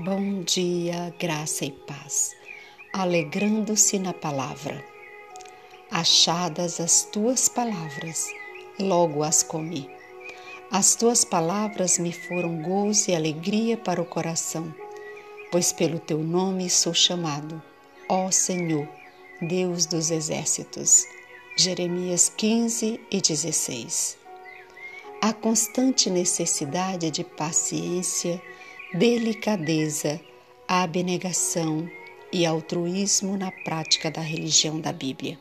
[0.00, 2.34] Bom dia, graça e paz,
[2.94, 4.82] alegrando-se na palavra.
[5.90, 8.26] Achadas as tuas palavras,
[8.80, 9.90] logo as comi.
[10.70, 14.74] As tuas palavras me foram gozo e alegria para o coração,
[15.50, 17.62] pois pelo teu nome sou chamado,
[18.08, 18.88] ó Senhor,
[19.42, 21.04] Deus dos exércitos.
[21.54, 24.16] Jeremias 15 e 16.
[25.20, 28.40] A constante necessidade de paciência
[28.94, 30.20] delicadeza,
[30.68, 31.90] abnegação
[32.30, 35.38] e altruísmo na prática da religião da Bíblia.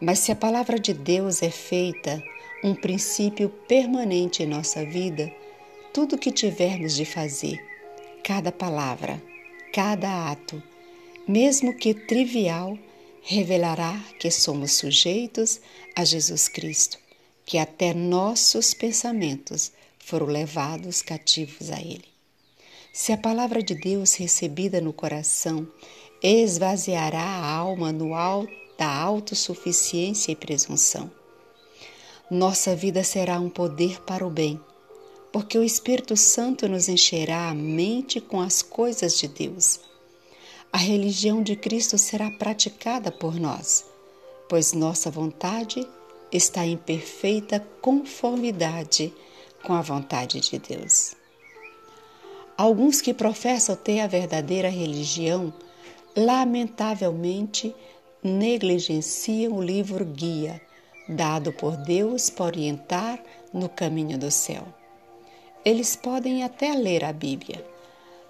[0.00, 2.22] Mas se a palavra de Deus é feita
[2.64, 5.30] um princípio permanente em nossa vida,
[5.92, 7.62] tudo que tivermos de fazer,
[8.24, 9.22] cada palavra,
[9.70, 10.62] cada ato,
[11.28, 12.78] mesmo que trivial,
[13.20, 15.60] revelará que somos sujeitos
[15.94, 16.98] a Jesus Cristo,
[17.44, 22.11] que até nossos pensamentos foram levados cativos a Ele.
[22.94, 25.66] Se a palavra de Deus recebida no coração
[26.22, 31.10] esvaziará a alma no alto da autossuficiência e presunção.
[32.30, 34.60] Nossa vida será um poder para o bem,
[35.32, 39.80] porque o Espírito Santo nos encherá a mente com as coisas de Deus.
[40.70, 43.86] A religião de Cristo será praticada por nós,
[44.50, 45.86] pois nossa vontade
[46.30, 49.14] está em perfeita conformidade
[49.62, 51.21] com a vontade de Deus.
[52.62, 55.52] Alguns que professam ter a verdadeira religião,
[56.16, 57.74] lamentavelmente
[58.22, 60.62] negligenciam o livro guia,
[61.08, 63.20] dado por Deus para orientar
[63.52, 64.62] no caminho do céu.
[65.64, 67.66] Eles podem até ler a Bíblia,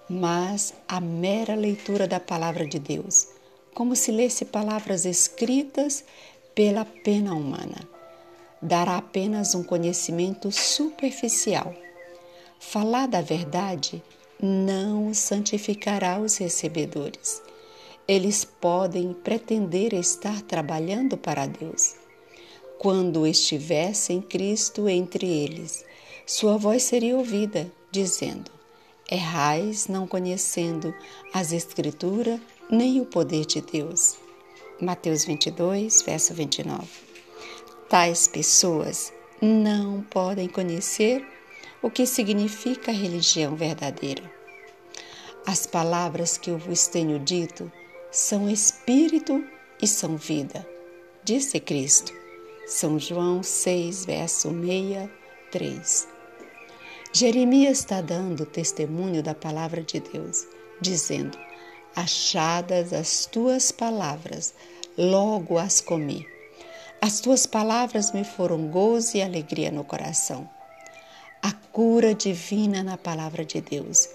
[0.09, 3.27] mas a mera leitura da palavra de Deus,
[3.75, 6.03] como se lesse palavras escritas
[6.55, 7.87] pela pena humana,
[8.59, 11.71] dará apenas um conhecimento superficial
[12.65, 14.01] Falar da verdade
[14.45, 17.41] não santificará os recebedores.
[18.05, 21.95] Eles podem pretender estar trabalhando para Deus.
[22.77, 25.85] Quando estivesse em Cristo entre eles,
[26.25, 28.51] sua voz seria ouvida, dizendo:
[29.09, 30.93] Errais não conhecendo
[31.33, 34.17] as Escrituras nem o poder de Deus.
[34.81, 36.85] Mateus 22, verso 29.
[37.87, 41.25] Tais pessoas não podem conhecer
[41.83, 44.23] o que significa religião verdadeira.
[45.45, 47.69] As palavras que eu vos tenho dito
[48.09, 49.43] são espírito
[49.81, 50.65] e são vida,
[51.25, 52.13] disse Cristo.
[52.65, 56.07] São João 6, verso 63.
[57.11, 60.47] Jeremias está dando testemunho da palavra de Deus,
[60.79, 61.37] dizendo:
[61.93, 64.53] Achadas as tuas palavras,
[64.97, 66.25] logo as comi.
[67.01, 70.49] As tuas palavras me foram gozo e alegria no coração
[71.43, 74.07] a cura divina na palavra de Deus,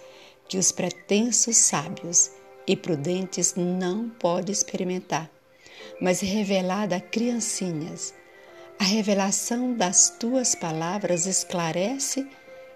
[0.48, 2.30] que os pretensos sábios
[2.66, 5.30] e prudentes não podem experimentar,
[6.00, 8.14] mas revelada a criancinhas.
[8.78, 12.26] A revelação das tuas palavras esclarece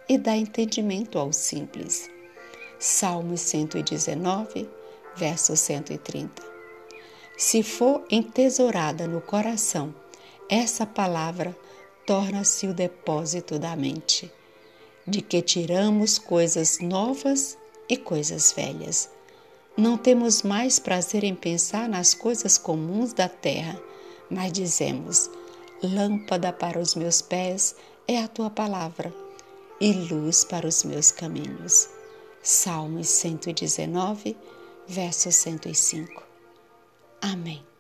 [0.07, 2.11] e dá entendimento ao simples.
[2.79, 4.69] Salmo 119,
[5.17, 6.43] verso 130.
[7.39, 9.95] Se for entesourada no coração,
[10.47, 11.57] essa palavra
[12.05, 14.31] torna-se o depósito da mente
[15.07, 17.59] de que tiramos coisas novas
[17.89, 19.11] e coisas velhas.
[19.77, 23.81] Não temos mais prazer em pensar nas coisas comuns da terra,
[24.31, 25.31] mas dizemos:
[25.83, 27.75] Lâmpada para os meus pés
[28.07, 29.13] é a tua palavra
[29.81, 31.89] e luz para os meus caminhos.
[32.43, 34.37] Salmos 119,
[34.87, 36.23] verso 105.
[37.21, 37.72] Amém.